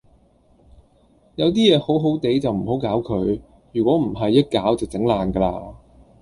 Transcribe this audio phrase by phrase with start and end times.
[1.35, 3.39] 有啲嘢好好地就唔好搞佢，
[3.71, 5.75] 如果唔係一搞就整爛㗎啦